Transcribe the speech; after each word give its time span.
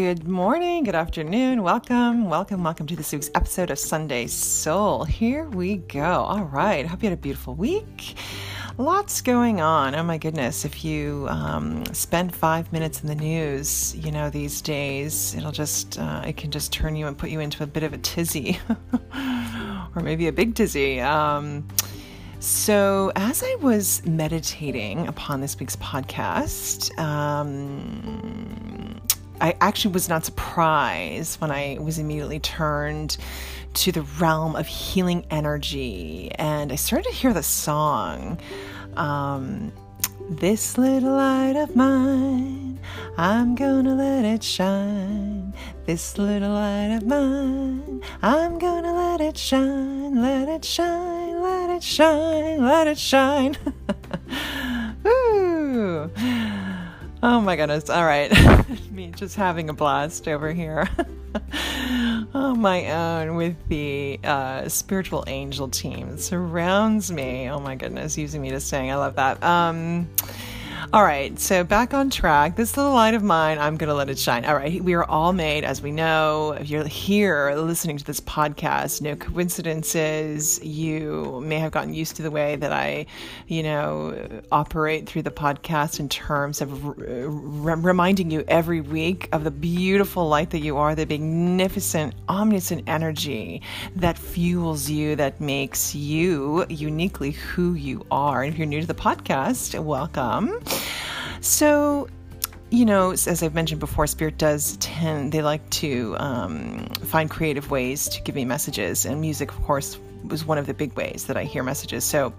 Good 0.00 0.26
morning, 0.26 0.84
good 0.84 0.94
afternoon, 0.94 1.62
welcome, 1.62 2.30
welcome, 2.30 2.64
welcome 2.64 2.86
to 2.86 2.96
this 2.96 3.12
week's 3.12 3.30
episode 3.34 3.70
of 3.70 3.78
Sunday 3.78 4.28
Soul. 4.28 5.04
Here 5.04 5.44
we 5.44 5.76
go. 5.76 6.22
All 6.22 6.44
right, 6.44 6.86
hope 6.86 7.02
you 7.02 7.10
had 7.10 7.18
a 7.18 7.20
beautiful 7.20 7.54
week. 7.54 8.16
Lots 8.78 9.20
going 9.20 9.60
on. 9.60 9.94
Oh 9.94 10.02
my 10.02 10.16
goodness. 10.16 10.64
If 10.64 10.86
you 10.86 11.26
um, 11.28 11.84
spend 11.92 12.34
five 12.34 12.72
minutes 12.72 13.02
in 13.02 13.08
the 13.08 13.14
news, 13.14 13.94
you 13.94 14.10
know, 14.10 14.30
these 14.30 14.62
days, 14.62 15.34
it'll 15.34 15.52
just, 15.52 15.98
uh, 15.98 16.22
it 16.26 16.38
can 16.38 16.50
just 16.50 16.72
turn 16.72 16.96
you 16.96 17.06
and 17.06 17.18
put 17.18 17.28
you 17.28 17.40
into 17.40 17.62
a 17.62 17.66
bit 17.66 17.82
of 17.82 17.92
a 17.92 17.98
tizzy 17.98 18.58
or 19.94 20.00
maybe 20.02 20.28
a 20.28 20.32
big 20.32 20.54
tizzy. 20.54 20.98
Um, 21.02 21.68
so, 22.42 23.12
as 23.16 23.42
I 23.42 23.54
was 23.56 24.02
meditating 24.06 25.06
upon 25.08 25.42
this 25.42 25.60
week's 25.60 25.76
podcast, 25.76 26.98
um, 26.98 28.39
I 29.40 29.56
actually 29.60 29.92
was 29.92 30.08
not 30.08 30.24
surprised 30.24 31.40
when 31.40 31.50
I 31.50 31.78
was 31.80 31.98
immediately 31.98 32.40
turned 32.40 33.16
to 33.74 33.92
the 33.92 34.02
realm 34.02 34.54
of 34.56 34.66
healing 34.66 35.24
energy 35.30 36.30
and 36.34 36.72
I 36.72 36.76
started 36.76 37.08
to 37.08 37.14
hear 37.14 37.32
the 37.32 37.42
song. 37.42 38.38
Um, 38.96 39.72
this 40.28 40.76
little 40.76 41.12
light 41.12 41.56
of 41.56 41.74
mine, 41.74 42.78
I'm 43.16 43.54
gonna 43.54 43.94
let 43.94 44.24
it 44.24 44.42
shine. 44.42 45.54
This 45.86 46.18
little 46.18 46.52
light 46.52 46.94
of 46.94 47.06
mine, 47.06 48.02
I'm 48.22 48.58
gonna 48.58 48.94
let 48.94 49.20
it 49.20 49.38
shine, 49.38 50.20
let 50.20 50.48
it 50.48 50.64
shine, 50.64 51.42
let 51.42 51.70
it 51.70 51.82
shine, 51.82 52.62
let 52.62 52.86
it 52.86 52.98
shine. 52.98 53.56
Oh 57.22 57.40
my 57.40 57.56
goodness. 57.56 57.90
All 57.90 58.04
right. 58.04 58.32
Me 58.90 59.12
just 59.14 59.36
having 59.36 59.68
a 59.68 59.74
blast 59.74 60.26
over 60.26 60.52
here 60.52 60.88
on 62.34 62.60
my 62.60 62.90
own 62.90 63.36
with 63.36 63.56
the 63.68 64.18
uh, 64.24 64.68
spiritual 64.68 65.24
angel 65.26 65.68
team 65.68 66.16
surrounds 66.16 67.12
me. 67.12 67.50
Oh 67.50 67.60
my 67.60 67.74
goodness, 67.74 68.16
using 68.16 68.40
me 68.40 68.50
to 68.50 68.60
sing. 68.60 68.90
I 68.90 68.96
love 68.96 69.16
that. 69.16 69.42
Um, 69.42 70.08
all 70.92 71.04
right, 71.04 71.38
so 71.38 71.62
back 71.62 71.94
on 71.94 72.10
track. 72.10 72.56
This 72.56 72.76
little 72.76 72.92
light 72.92 73.14
of 73.14 73.22
mine, 73.22 73.58
I'm 73.58 73.76
going 73.76 73.88
to 73.88 73.94
let 73.94 74.08
it 74.08 74.18
shine. 74.18 74.44
All 74.44 74.54
right, 74.54 74.82
we 74.82 74.94
are 74.94 75.04
all 75.04 75.32
made, 75.32 75.62
as 75.62 75.82
we 75.82 75.92
know. 75.92 76.52
If 76.52 76.68
you're 76.68 76.86
here 76.86 77.54
listening 77.54 77.98
to 77.98 78.04
this 78.04 78.20
podcast, 78.20 79.00
no 79.00 79.14
coincidences. 79.14 80.62
You 80.64 81.40
may 81.44 81.58
have 81.58 81.70
gotten 81.72 81.94
used 81.94 82.16
to 82.16 82.22
the 82.22 82.30
way 82.30 82.56
that 82.56 82.72
I, 82.72 83.06
you 83.46 83.62
know, 83.62 84.42
operate 84.50 85.06
through 85.08 85.22
the 85.22 85.30
podcast 85.30 86.00
in 86.00 86.08
terms 86.08 86.60
of 86.60 86.98
re- 86.98 87.26
reminding 87.74 88.30
you 88.30 88.44
every 88.48 88.80
week 88.80 89.28
of 89.32 89.44
the 89.44 89.50
beautiful 89.50 90.28
light 90.28 90.50
that 90.50 90.60
you 90.60 90.76
are, 90.76 90.94
the 90.94 91.06
magnificent, 91.06 92.14
omniscient 92.28 92.84
energy 92.88 93.62
that 93.96 94.18
fuels 94.18 94.88
you, 94.90 95.14
that 95.16 95.40
makes 95.40 95.94
you 95.94 96.66
uniquely 96.68 97.32
who 97.32 97.74
you 97.74 98.04
are. 98.10 98.42
And 98.42 98.52
if 98.52 98.58
you're 98.58 98.66
new 98.66 98.80
to 98.80 98.86
the 98.86 98.94
podcast, 98.94 99.78
welcome. 99.82 100.58
So, 101.40 102.08
you 102.70 102.84
know, 102.84 103.12
as 103.12 103.42
I've 103.42 103.54
mentioned 103.54 103.80
before, 103.80 104.06
Spirit 104.06 104.38
does 104.38 104.76
tend, 104.78 105.32
they 105.32 105.42
like 105.42 105.68
to 105.70 106.16
um, 106.18 106.86
find 107.04 107.30
creative 107.30 107.70
ways 107.70 108.08
to 108.10 108.22
give 108.22 108.34
me 108.34 108.44
messages. 108.44 109.06
And 109.06 109.20
music, 109.20 109.50
of 109.50 109.62
course, 109.62 109.98
was 110.24 110.44
one 110.44 110.58
of 110.58 110.66
the 110.66 110.74
big 110.74 110.92
ways 110.94 111.26
that 111.26 111.36
I 111.36 111.44
hear 111.44 111.62
messages. 111.62 112.04
So, 112.04 112.32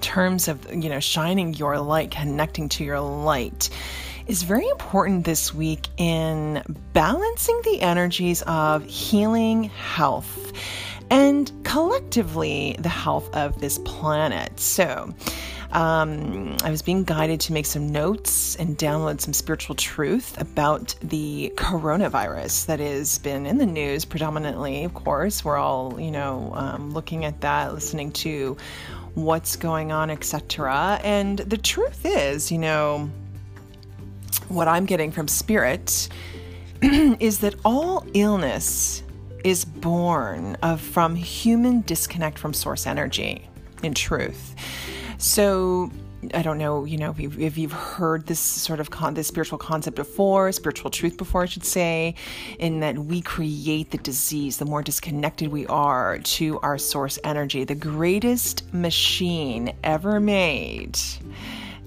terms 0.00 0.48
of, 0.48 0.72
you 0.72 0.88
know, 0.88 1.00
shining 1.00 1.54
your 1.54 1.78
light, 1.78 2.10
connecting 2.10 2.68
to 2.70 2.84
your 2.84 3.00
light 3.00 3.70
is 4.26 4.42
very 4.42 4.68
important 4.68 5.24
this 5.24 5.54
week 5.54 5.88
in 5.96 6.62
balancing 6.92 7.60
the 7.64 7.80
energies 7.80 8.42
of 8.42 8.84
healing, 8.84 9.64
health, 9.64 10.52
and 11.10 11.50
collectively 11.64 12.76
the 12.78 12.88
health 12.88 13.34
of 13.34 13.60
this 13.60 13.78
planet. 13.78 14.60
So, 14.60 15.14
um, 15.72 16.56
I 16.64 16.70
was 16.70 16.80
being 16.80 17.04
guided 17.04 17.40
to 17.40 17.52
make 17.52 17.66
some 17.66 17.92
notes 17.92 18.56
and 18.56 18.76
download 18.76 19.20
some 19.20 19.34
spiritual 19.34 19.74
truth 19.74 20.40
about 20.40 20.94
the 21.02 21.52
coronavirus 21.56 22.66
that 22.66 22.80
has 22.80 23.18
been 23.18 23.44
in 23.44 23.58
the 23.58 23.66
news 23.66 24.04
predominantly. 24.06 24.84
Of 24.84 24.94
course, 24.94 25.44
we're 25.44 25.58
all, 25.58 26.00
you 26.00 26.10
know, 26.10 26.52
um, 26.54 26.92
looking 26.92 27.26
at 27.26 27.42
that, 27.42 27.74
listening 27.74 28.12
to 28.12 28.56
what's 29.14 29.56
going 29.56 29.92
on, 29.92 30.10
etc. 30.10 31.00
And 31.04 31.38
the 31.38 31.58
truth 31.58 32.00
is, 32.04 32.50
you 32.50 32.58
know, 32.58 33.10
what 34.48 34.68
I'm 34.68 34.86
getting 34.86 35.12
from 35.12 35.28
spirit 35.28 36.08
is 36.82 37.40
that 37.40 37.54
all 37.64 38.06
illness 38.14 39.02
is 39.44 39.66
born 39.66 40.56
of 40.62 40.80
from 40.80 41.14
human 41.14 41.82
disconnect 41.82 42.38
from 42.38 42.54
source 42.54 42.86
energy 42.86 43.48
in 43.82 43.94
truth 43.94 44.54
so 45.18 45.90
I 46.34 46.42
don't 46.42 46.58
know, 46.58 46.84
you 46.84 46.98
know, 46.98 47.14
if, 47.16 47.38
if 47.38 47.56
you've 47.56 47.72
heard 47.72 48.26
this 48.26 48.40
sort 48.40 48.80
of 48.80 48.90
con- 48.90 49.14
this 49.14 49.28
spiritual 49.28 49.58
concept 49.58 49.96
before, 49.96 50.50
spiritual 50.50 50.90
truth 50.90 51.16
before, 51.16 51.42
I 51.42 51.46
should 51.46 51.64
say, 51.64 52.16
in 52.58 52.80
that 52.80 52.98
we 52.98 53.20
create 53.20 53.92
the 53.92 53.98
disease 53.98 54.56
the 54.56 54.64
more 54.64 54.82
disconnected 54.82 55.48
we 55.48 55.66
are 55.66 56.18
to 56.18 56.58
our 56.60 56.76
source 56.76 57.18
energy. 57.22 57.62
The 57.64 57.76
greatest 57.76 58.72
machine 58.74 59.72
ever 59.84 60.18
made, 60.18 60.98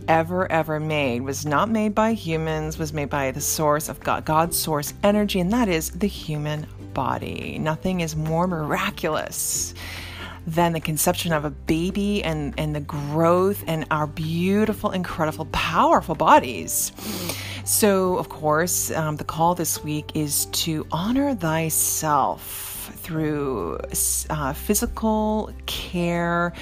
ever, 0.08 0.50
ever 0.50 0.80
made, 0.80 1.22
was 1.22 1.46
not 1.46 1.70
made 1.70 1.94
by 1.94 2.14
humans, 2.14 2.78
was 2.78 2.94
made 2.94 3.10
by 3.10 3.32
the 3.32 3.42
source 3.42 3.90
of 3.90 4.00
God, 4.00 4.24
God's 4.24 4.58
source 4.58 4.94
energy, 5.04 5.42
and 5.42 5.52
that 5.52 5.68
is 5.68 5.90
the 5.90 6.08
human 6.08 6.68
body. 6.94 7.58
Nothing 7.60 8.00
is 8.00 8.16
more 8.16 8.48
miraculous 8.48 9.74
than 10.48 10.74
the 10.74 10.80
conception 10.80 11.34
of 11.34 11.46
a 11.46 11.50
baby 11.50 12.24
and, 12.24 12.54
and 12.58 12.76
the 12.76 12.80
growth 12.82 13.64
and 13.68 13.86
our 13.92 14.08
beautiful, 14.08 14.92
incredible, 14.92 15.46
powerful 15.52 16.16
bodies. 16.16 16.92
So, 17.64 18.18
of 18.18 18.30
course, 18.30 18.92
um, 18.92 19.18
the 19.18 19.24
call 19.24 19.56
this 19.56 19.84
week 19.84 20.12
is 20.16 20.46
to 20.48 20.86
honor 20.92 21.36
thyself 21.36 22.68
through 22.96 23.80
uh, 24.30 24.54
physical 24.54 25.52
care, 25.68 26.54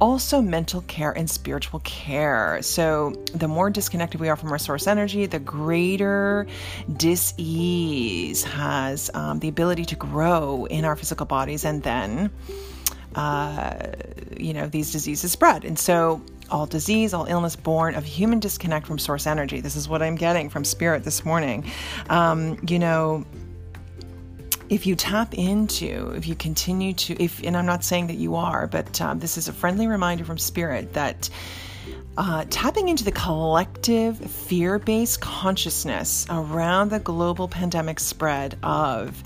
also 0.00 0.40
mental 0.40 0.82
care 0.82 1.12
and 1.12 1.28
spiritual 1.28 1.80
care. 1.80 2.58
So, 2.62 3.14
the 3.34 3.48
more 3.48 3.68
disconnected 3.68 4.20
we 4.20 4.28
are 4.28 4.36
from 4.36 4.52
our 4.52 4.58
source 4.58 4.86
energy, 4.86 5.26
the 5.26 5.40
greater 5.40 6.46
dis-ease 6.96 8.44
has 8.44 9.10
um, 9.14 9.40
the 9.40 9.48
ability 9.48 9.84
to 9.86 9.96
grow 9.96 10.66
in 10.66 10.84
our 10.84 10.96
physical 10.96 11.26
bodies, 11.26 11.64
and 11.64 11.82
then 11.82 12.30
uh, 13.14 13.92
you 14.36 14.52
know, 14.52 14.66
these 14.66 14.92
diseases 14.92 15.32
spread. 15.32 15.64
And 15.64 15.78
so, 15.78 16.22
all 16.50 16.66
disease, 16.66 17.14
all 17.14 17.24
illness 17.24 17.56
born 17.56 17.94
of 17.94 18.04
human 18.04 18.38
disconnect 18.40 18.86
from 18.86 18.98
source 18.98 19.26
energy. 19.26 19.60
This 19.60 19.76
is 19.76 19.88
what 19.88 20.02
I'm 20.02 20.16
getting 20.16 20.50
from 20.50 20.64
spirit 20.64 21.04
this 21.04 21.24
morning. 21.24 21.64
Um, 22.10 22.58
you 22.68 22.78
know, 22.78 23.24
if 24.68 24.86
you 24.86 24.94
tap 24.94 25.34
into, 25.34 26.12
if 26.16 26.26
you 26.26 26.34
continue 26.34 26.92
to, 26.94 27.22
if, 27.22 27.42
and 27.42 27.56
I'm 27.56 27.66
not 27.66 27.84
saying 27.84 28.08
that 28.08 28.16
you 28.16 28.34
are, 28.34 28.66
but 28.66 29.00
um, 29.00 29.18
this 29.18 29.38
is 29.38 29.48
a 29.48 29.52
friendly 29.52 29.86
reminder 29.86 30.24
from 30.24 30.38
spirit 30.38 30.92
that. 30.94 31.30
Uh, 32.16 32.44
tapping 32.48 32.88
into 32.88 33.02
the 33.02 33.10
collective 33.10 34.16
fear 34.16 34.78
based 34.78 35.20
consciousness 35.20 36.24
around 36.30 36.90
the 36.90 37.00
global 37.00 37.48
pandemic 37.48 37.98
spread 37.98 38.56
of 38.62 39.20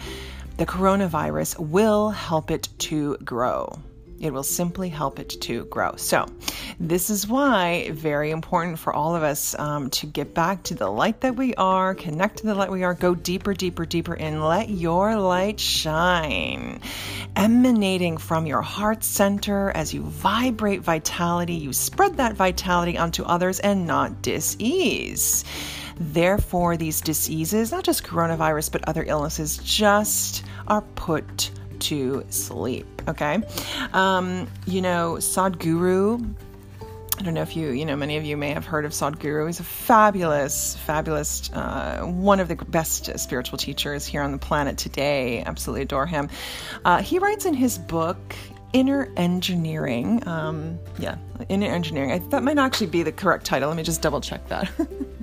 the 0.59 0.67
coronavirus 0.67 1.57
will 1.59 2.11
help 2.11 2.51
it 2.51 2.69
to 2.79 3.17
grow. 3.19 3.79
It 4.21 4.33
will 4.33 4.43
simply 4.43 4.89
help 4.89 5.21
it 5.21 5.29
to 5.43 5.65
grow. 5.67 5.95
So, 5.95 6.27
this 6.81 7.09
is 7.09 7.29
why 7.29 7.91
very 7.93 8.33
important 8.33 8.81
for 8.81 8.93
all 8.93 9.15
of 9.15 9.23
us 9.23 9.57
um, 9.57 9.91
to 9.91 10.07
get 10.07 10.35
back 10.35 10.65
to 10.65 10.75
the 10.75 10.91
light 10.91 11.21
that 11.21 11.37
we 11.37 11.55
are, 11.55 11.95
connect 11.95 12.39
to 12.39 12.47
the 12.47 12.57
light 12.57 12.73
we 12.73 12.83
are, 12.83 12.95
go 12.95 13.15
deeper, 13.15 13.55
deeper, 13.55 13.87
deeper, 13.87 14.17
and 14.17 14.45
let 14.45 14.69
your 14.69 15.15
light 15.15 15.61
shine, 15.61 16.81
emanating 17.37 18.17
from 18.17 18.45
your 18.45 18.63
heart 18.63 19.05
center 19.05 19.71
as 19.71 19.95
you 19.95 20.03
vibrate 20.03 20.81
vitality. 20.81 21.55
You 21.55 21.73
spread 21.73 22.17
that 22.17 22.35
vitality 22.35 22.99
onto 22.99 23.23
others 23.23 23.61
and 23.61 23.87
not 23.87 24.21
dis 24.23 24.57
ease. 24.59 25.45
Therefore, 26.01 26.77
these 26.77 27.01
diseases, 27.01 27.73
not 27.73 27.85
just 27.85 28.05
coronavirus, 28.05 28.73
but 28.73 28.87
other 28.89 29.05
illnesses, 29.07 29.59
just 29.59 30.45
are 30.69 30.83
put 30.95 31.51
to 31.81 32.25
sleep. 32.31 32.87
Okay. 33.09 33.41
Um, 33.93 34.49
you 34.67 34.83
know, 34.83 35.15
Sadhguru. 35.15 36.35
I 37.19 37.23
don't 37.23 37.35
know 37.35 37.43
if 37.43 37.57
you, 37.57 37.71
you 37.71 37.85
know, 37.85 37.97
many 37.97 38.17
of 38.17 38.25
you 38.25 38.37
may 38.37 38.51
have 38.51 38.65
heard 38.65 38.85
of 38.85 38.93
Sadhguru. 38.93 39.47
He's 39.47 39.59
a 39.59 39.65
fabulous, 39.65 40.77
fabulous, 40.77 41.51
uh, 41.53 42.03
one 42.05 42.39
of 42.39 42.47
the 42.47 42.55
best 42.55 43.19
spiritual 43.19 43.59
teachers 43.59 44.07
here 44.07 44.23
on 44.23 44.31
the 44.31 44.39
planet 44.39 44.79
today. 44.79 45.43
Absolutely 45.43 45.83
adore 45.83 46.07
him. 46.07 46.29
Uh, 46.85 47.03
he 47.03 47.19
writes 47.19 47.45
in 47.45 47.55
his 47.55 47.77
book, 47.77 48.37
Inner 48.73 49.13
Engineering. 49.17 50.27
Um, 50.29 50.79
yeah, 51.01 51.17
Inner 51.49 51.67
Engineering. 51.67 52.13
I, 52.13 52.19
that 52.19 52.45
might 52.45 52.59
actually 52.59 52.87
be 52.87 53.03
the 53.03 53.13
correct 53.13 53.45
title. 53.45 53.69
Let 53.69 53.77
me 53.77 53.83
just 53.83 54.01
double 54.01 54.21
check 54.21 54.47
that. 54.49 54.71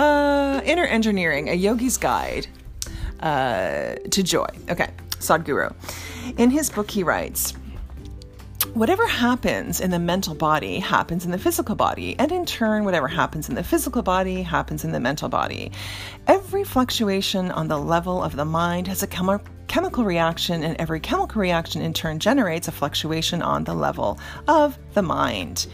Uh, 0.00 0.62
Inner 0.64 0.86
Engineering, 0.86 1.50
a 1.50 1.52
yogi's 1.52 1.98
guide 1.98 2.46
uh, 3.20 3.96
to 4.10 4.22
joy. 4.22 4.48
Okay, 4.70 4.88
Sadhguru. 5.18 5.74
In 6.38 6.48
his 6.48 6.70
book, 6.70 6.90
he 6.90 7.02
writes, 7.02 7.52
Whatever 8.72 9.06
happens 9.06 9.78
in 9.78 9.90
the 9.90 9.98
mental 9.98 10.34
body 10.34 10.78
happens 10.78 11.26
in 11.26 11.30
the 11.30 11.38
physical 11.38 11.74
body, 11.74 12.16
and 12.18 12.32
in 12.32 12.46
turn, 12.46 12.84
whatever 12.86 13.08
happens 13.08 13.50
in 13.50 13.54
the 13.54 13.62
physical 13.62 14.00
body 14.00 14.40
happens 14.40 14.84
in 14.84 14.92
the 14.92 15.00
mental 15.00 15.28
body. 15.28 15.70
Every 16.26 16.64
fluctuation 16.64 17.50
on 17.50 17.68
the 17.68 17.78
level 17.78 18.22
of 18.22 18.36
the 18.36 18.46
mind 18.46 18.86
has 18.86 19.02
a 19.02 19.06
chemi- 19.06 19.44
chemical 19.68 20.04
reaction, 20.04 20.62
and 20.62 20.80
every 20.80 21.00
chemical 21.00 21.42
reaction 21.42 21.82
in 21.82 21.92
turn 21.92 22.20
generates 22.20 22.68
a 22.68 22.72
fluctuation 22.72 23.42
on 23.42 23.64
the 23.64 23.74
level 23.74 24.18
of 24.48 24.78
the 24.94 25.02
mind. 25.02 25.66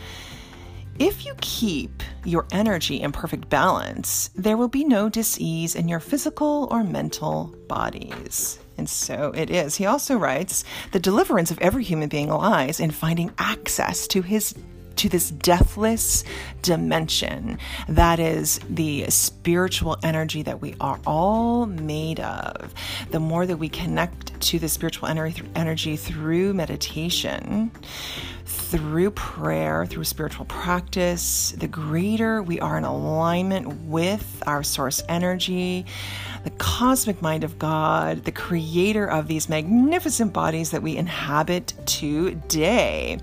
If 0.99 1.27
you 1.27 1.35
keep 1.43 2.03
your 2.25 2.47
energy 2.53 3.03
in 3.03 3.13
perfect 3.13 3.51
balance, 3.51 4.31
there 4.35 4.57
will 4.57 4.69
be 4.69 4.83
no 4.83 5.11
disease 5.11 5.75
in 5.75 5.89
your 5.89 6.01
physical 6.01 6.69
or 6.71 6.85
mental 6.85 7.55
bodies. 7.69 8.59
And 8.79 8.89
so 8.89 9.31
it 9.37 9.51
is. 9.51 9.77
He 9.77 9.85
also 9.85 10.17
writes 10.17 10.65
the 10.93 10.99
deliverance 10.99 11.51
of 11.51 11.59
every 11.59 11.85
human 11.85 12.09
being 12.09 12.31
lies 12.31 12.81
in 12.81 12.91
finding 12.91 13.31
access 13.37 14.07
to 14.09 14.23
his 14.23 14.55
to 14.97 15.09
this 15.09 15.31
deathless 15.31 16.25
dimension 16.63 17.59
that 17.89 18.19
is 18.19 18.61
the 18.71 19.05
spiritual 19.09 19.97
energy 20.03 20.43
that 20.43 20.61
we 20.61 20.75
are 20.81 20.99
all 21.07 21.67
made 21.67 22.21
of. 22.21 22.75
The 23.11 23.21
more 23.21 23.47
that 23.47 23.57
we 23.57 23.69
connect 23.69 24.39
to 24.41 24.59
the 24.59 24.69
spiritual 24.69 25.09
energy 25.09 25.97
through 25.97 26.55
meditation, 26.55 27.71
through 28.45 29.11
prayer, 29.13 29.87
through 29.87 30.05
spiritual 30.05 30.45
practice, 30.47 31.53
the 31.53 31.69
greater 31.69 32.43
we 32.43 32.61
are 32.61 32.79
in 32.79 32.85
alignment 32.85 33.83
with 33.83 34.43
our 34.47 34.63
source 34.63 35.03
energy, 35.09 35.87
the 36.47 36.53
cosmic 36.59 37.21
mind 37.21 37.43
of 37.43 37.59
God, 37.59 38.25
the 38.25 38.31
creator 38.31 39.05
of 39.05 39.27
these 39.27 39.49
magnificent 39.49 40.33
bodies 40.33 40.71
that 40.71 40.81
we 40.81 40.97
inhabit 40.97 41.73
today. 41.87 43.19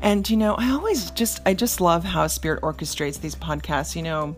And 0.00 0.28
you 0.28 0.38
know, 0.38 0.54
I 0.54 0.70
always 0.70 1.10
just 1.10 1.40
I 1.44 1.52
just 1.52 1.82
love 1.82 2.02
how 2.02 2.26
spirit 2.28 2.62
orchestrates 2.62 3.20
these 3.20 3.34
podcasts, 3.34 3.94
you 3.94 4.02
know, 4.02 4.34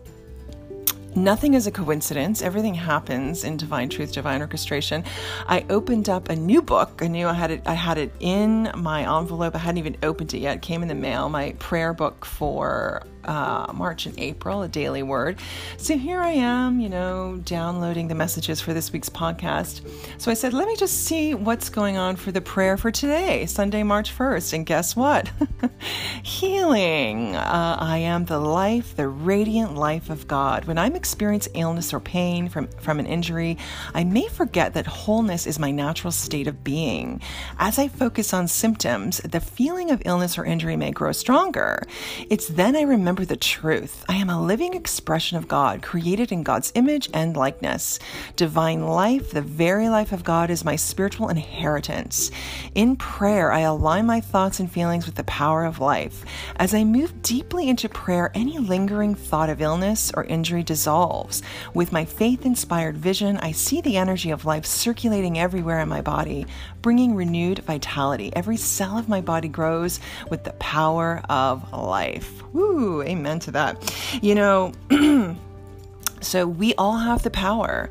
Nothing 1.15 1.53
is 1.53 1.65
a 1.65 1.71
coincidence. 1.71 2.41
Everything 2.41 2.73
happens 2.73 3.45
in 3.45 3.55
divine 3.55 3.87
truth, 3.87 4.11
divine 4.11 4.41
orchestration. 4.41 5.05
I 5.47 5.65
opened 5.69 6.09
up 6.09 6.27
a 6.27 6.35
new 6.35 6.61
book. 6.61 6.99
I 7.01 7.07
knew 7.07 7.25
I 7.25 7.33
had 7.33 7.51
it. 7.51 7.61
I 7.65 7.73
had 7.73 7.97
it 7.97 8.11
in 8.19 8.69
my 8.75 9.01
envelope. 9.19 9.55
I 9.55 9.59
hadn't 9.59 9.77
even 9.77 9.95
opened 10.03 10.33
it 10.33 10.39
yet. 10.39 10.57
It 10.57 10.61
came 10.61 10.81
in 10.81 10.89
the 10.89 10.95
mail. 10.95 11.29
My 11.29 11.53
prayer 11.57 11.93
book 11.93 12.25
for 12.25 13.05
uh, 13.25 13.71
March 13.73 14.05
and 14.05 14.17
April, 14.19 14.61
a 14.63 14.67
daily 14.67 15.03
word. 15.03 15.39
So 15.77 15.97
here 15.97 16.21
I 16.21 16.31
am, 16.31 16.79
you 16.79 16.89
know, 16.89 17.41
downloading 17.43 18.07
the 18.07 18.15
messages 18.15 18.61
for 18.61 18.73
this 18.73 18.91
week's 18.91 19.09
podcast. 19.09 19.87
So 20.19 20.31
I 20.31 20.33
said, 20.33 20.53
let 20.53 20.67
me 20.67 20.75
just 20.75 21.05
see 21.05 21.33
what's 21.33 21.69
going 21.69 21.97
on 21.97 22.15
for 22.15 22.31
the 22.31 22.41
prayer 22.41 22.77
for 22.77 22.91
today, 22.91 23.45
Sunday, 23.45 23.83
March 23.83 24.15
1st. 24.15 24.53
And 24.53 24.65
guess 24.65 24.95
what? 24.95 25.31
Healing. 26.23 27.35
Uh, 27.35 27.77
I 27.79 27.99
am 27.99 28.25
the 28.25 28.39
life, 28.39 28.95
the 28.95 29.07
radiant 29.07 29.75
life 29.75 30.09
of 30.09 30.27
God. 30.27 30.65
When 30.65 30.77
I'm 30.77 30.95
experiencing 31.05 31.53
illness 31.53 31.93
or 31.93 31.99
pain 31.99 32.49
from, 32.49 32.67
from 32.79 32.99
an 32.99 33.05
injury, 33.05 33.59
I 33.93 34.03
may 34.03 34.27
forget 34.27 34.73
that 34.73 34.87
wholeness 34.87 35.45
is 35.45 35.59
my 35.59 35.69
natural 35.69 36.09
state 36.11 36.47
of 36.47 36.63
being. 36.63 37.21
As 37.59 37.77
I 37.77 37.89
focus 37.89 38.33
on 38.33 38.47
symptoms, 38.47 39.19
the 39.19 39.39
feeling 39.39 39.91
of 39.91 40.01
illness 40.03 40.35
or 40.35 40.45
injury 40.45 40.75
may 40.75 40.89
grow 40.89 41.11
stronger. 41.11 41.83
It's 42.31 42.47
then 42.47 42.75
I 42.75 42.81
remember 42.81 43.23
the 43.23 43.35
truth. 43.35 44.03
I 44.09 44.15
am 44.15 44.31
a 44.31 44.41
living 44.41 44.73
expression 44.73 45.37
of 45.37 45.47
God, 45.47 45.83
created 45.83 46.31
in 46.31 46.41
God's 46.41 46.71
image 46.73 47.07
and 47.13 47.37
likeness. 47.37 47.99
Divine 48.35 48.87
life, 48.87 49.29
the 49.29 49.43
very 49.43 49.89
life 49.89 50.11
of 50.11 50.23
God, 50.23 50.49
is 50.49 50.65
my 50.65 50.75
spiritual 50.75 51.29
inheritance. 51.29 52.31
In 52.73 52.95
prayer, 52.95 53.51
I 53.51 53.59
align 53.59 54.07
my 54.07 54.21
thoughts 54.21 54.59
and 54.59 54.71
feelings 54.71 55.05
with 55.05 55.15
the 55.15 55.23
power 55.25 55.65
of 55.65 55.79
life. 55.79 56.25
As 56.55 56.73
I 56.73 56.83
move 56.83 57.21
deeply 57.21 57.69
into 57.69 57.89
prayer, 57.89 58.31
any 58.33 58.57
lingering 58.57 59.13
thought 59.13 59.51
of 59.51 59.61
illness 59.61 60.11
or 60.15 60.23
injury 60.23 60.63
dissolves. 60.95 61.41
With 61.73 61.91
my 61.91 62.05
faith 62.05 62.45
inspired 62.45 62.97
vision, 62.97 63.37
I 63.37 63.51
see 63.51 63.81
the 63.81 63.97
energy 63.97 64.31
of 64.31 64.45
life 64.45 64.65
circulating 64.65 65.37
everywhere 65.37 65.81
in 65.81 65.89
my 65.89 66.01
body, 66.01 66.45
bringing 66.81 67.15
renewed 67.15 67.59
vitality. 67.59 68.31
Every 68.33 68.57
cell 68.57 68.97
of 68.97 69.09
my 69.09 69.21
body 69.21 69.49
grows 69.49 69.99
with 70.29 70.43
the 70.45 70.53
power 70.53 71.21
of 71.29 71.71
life. 71.73 72.41
Woo, 72.53 73.01
amen 73.01 73.39
to 73.39 73.51
that. 73.51 73.93
You 74.21 74.35
know, 74.35 74.71
so 76.21 76.47
we 76.47 76.73
all 76.75 76.97
have 76.97 77.23
the 77.23 77.31
power 77.31 77.89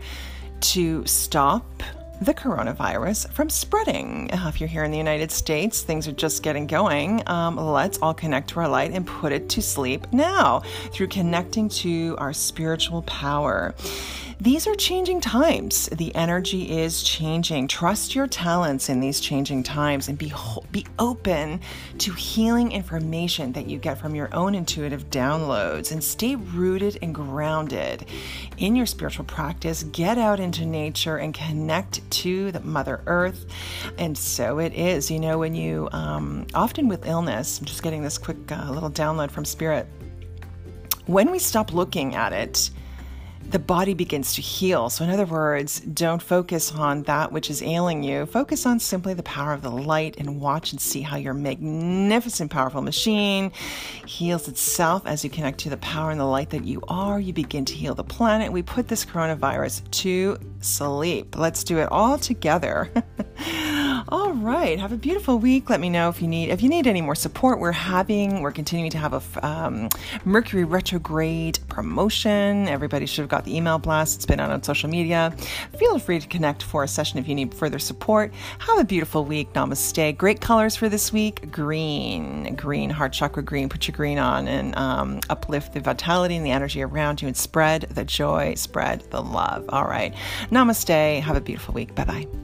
to 0.72 1.04
stop 1.04 1.82
the 2.20 2.34
coronavirus 2.34 3.30
from 3.30 3.50
spreading. 3.50 4.30
Uh, 4.32 4.48
if 4.48 4.60
you're 4.60 4.68
here 4.68 4.84
in 4.84 4.90
the 4.90 4.98
United 4.98 5.30
States, 5.30 5.82
things 5.82 6.06
are 6.06 6.12
just 6.12 6.42
getting 6.42 6.66
going. 6.66 7.22
Um, 7.28 7.56
let's 7.56 7.98
all 7.98 8.14
connect 8.14 8.50
to 8.50 8.60
our 8.60 8.68
light 8.68 8.92
and 8.92 9.06
put 9.06 9.32
it 9.32 9.48
to 9.50 9.62
sleep 9.62 10.06
now 10.12 10.62
through 10.92 11.08
connecting 11.08 11.68
to 11.70 12.14
our 12.18 12.32
spiritual 12.32 13.02
power. 13.02 13.74
These 14.40 14.66
are 14.66 14.74
changing 14.74 15.20
times. 15.20 15.86
The 15.86 16.14
energy 16.14 16.78
is 16.78 17.02
changing. 17.02 17.68
Trust 17.68 18.14
your 18.14 18.26
talents 18.26 18.88
in 18.88 18.98
these 18.98 19.20
changing 19.20 19.62
times 19.62 20.08
and 20.08 20.18
be 20.18 20.32
be 20.72 20.86
open 20.98 21.60
to 21.98 22.12
healing 22.12 22.72
information 22.72 23.52
that 23.52 23.66
you 23.66 23.78
get 23.78 23.98
from 23.98 24.14
your 24.14 24.34
own 24.34 24.54
intuitive 24.54 25.08
downloads 25.08 25.92
and 25.92 26.02
stay 26.02 26.34
rooted 26.34 26.98
and 27.00 27.14
grounded 27.14 28.06
in 28.56 28.74
your 28.74 28.86
spiritual 28.86 29.24
practice. 29.24 29.84
Get 29.84 30.18
out 30.18 30.40
into 30.40 30.66
nature 30.66 31.18
and 31.18 31.32
connect 31.32 32.08
to 32.10 32.50
the 32.50 32.60
Mother 32.60 33.02
Earth. 33.06 33.46
And 33.98 34.18
so 34.18 34.58
it 34.58 34.74
is. 34.74 35.10
You 35.10 35.20
know, 35.20 35.38
when 35.38 35.54
you 35.54 35.88
um, 35.92 36.46
often 36.54 36.88
with 36.88 37.06
illness, 37.06 37.60
I'm 37.60 37.66
just 37.66 37.82
getting 37.82 38.02
this 38.02 38.18
quick 38.18 38.50
uh, 38.50 38.70
little 38.70 38.90
download 38.90 39.30
from 39.30 39.44
Spirit. 39.44 39.86
When 41.06 41.30
we 41.30 41.38
stop 41.38 41.72
looking 41.72 42.14
at 42.14 42.32
it, 42.32 42.70
the 43.50 43.58
body 43.58 43.94
begins 43.94 44.34
to 44.34 44.42
heal. 44.42 44.90
So, 44.90 45.04
in 45.04 45.10
other 45.10 45.26
words, 45.26 45.80
don't 45.80 46.22
focus 46.22 46.72
on 46.72 47.02
that 47.04 47.32
which 47.32 47.50
is 47.50 47.62
ailing 47.62 48.02
you. 48.02 48.26
Focus 48.26 48.66
on 48.66 48.80
simply 48.80 49.14
the 49.14 49.22
power 49.22 49.52
of 49.52 49.62
the 49.62 49.70
light 49.70 50.16
and 50.18 50.40
watch 50.40 50.72
and 50.72 50.80
see 50.80 51.02
how 51.02 51.16
your 51.16 51.34
magnificent, 51.34 52.50
powerful 52.50 52.82
machine 52.82 53.52
heals 54.06 54.48
itself 54.48 55.06
as 55.06 55.24
you 55.24 55.30
connect 55.30 55.58
to 55.60 55.70
the 55.70 55.76
power 55.76 56.10
and 56.10 56.18
the 56.18 56.24
light 56.24 56.50
that 56.50 56.64
you 56.64 56.82
are. 56.88 57.20
You 57.20 57.32
begin 57.32 57.64
to 57.66 57.74
heal 57.74 57.94
the 57.94 58.04
planet. 58.04 58.52
We 58.52 58.62
put 58.62 58.88
this 58.88 59.04
coronavirus 59.04 59.88
to 59.90 60.38
sleep. 60.60 61.36
Let's 61.36 61.64
do 61.64 61.78
it 61.78 61.90
all 61.92 62.18
together. 62.18 62.90
All 64.08 64.32
right. 64.32 64.78
Have 64.78 64.92
a 64.92 64.96
beautiful 64.96 65.38
week. 65.38 65.70
Let 65.70 65.80
me 65.80 65.88
know 65.88 66.10
if 66.10 66.20
you 66.20 66.28
need 66.28 66.50
if 66.50 66.62
you 66.62 66.68
need 66.68 66.86
any 66.86 67.00
more 67.00 67.14
support. 67.14 67.58
We're 67.58 67.72
having 67.72 68.42
we're 68.42 68.52
continuing 68.52 68.90
to 68.90 68.98
have 68.98 69.14
a 69.14 69.46
um, 69.46 69.88
Mercury 70.24 70.64
retrograde 70.64 71.58
promotion. 71.68 72.68
Everybody 72.68 73.06
should 73.06 73.22
have 73.22 73.30
got 73.30 73.44
the 73.44 73.56
email 73.56 73.78
blast. 73.78 74.16
It's 74.16 74.26
been 74.26 74.40
out 74.40 74.50
on 74.50 74.62
social 74.62 74.90
media. 74.90 75.34
Feel 75.78 75.98
free 75.98 76.20
to 76.20 76.26
connect 76.26 76.62
for 76.62 76.84
a 76.84 76.88
session 76.88 77.18
if 77.18 77.26
you 77.26 77.34
need 77.34 77.54
further 77.54 77.78
support. 77.78 78.32
Have 78.58 78.78
a 78.78 78.84
beautiful 78.84 79.24
week. 79.24 79.52
Namaste. 79.54 80.16
Great 80.18 80.40
colors 80.40 80.76
for 80.76 80.90
this 80.90 81.12
week: 81.12 81.50
green, 81.50 82.54
green, 82.56 82.90
heart 82.90 83.12
chakra 83.14 83.42
green. 83.42 83.70
Put 83.70 83.88
your 83.88 83.96
green 83.96 84.18
on 84.18 84.48
and 84.48 84.76
um, 84.76 85.20
uplift 85.30 85.72
the 85.72 85.80
vitality 85.80 86.36
and 86.36 86.44
the 86.44 86.50
energy 86.50 86.82
around 86.82 87.22
you, 87.22 87.28
and 87.28 87.36
spread 87.36 87.82
the 87.82 88.04
joy, 88.04 88.54
spread 88.54 89.02
the 89.10 89.22
love. 89.22 89.64
All 89.70 89.84
right. 89.84 90.14
Namaste. 90.50 91.20
Have 91.20 91.36
a 91.36 91.40
beautiful 91.40 91.72
week. 91.72 91.94
Bye 91.94 92.04
bye. 92.04 92.43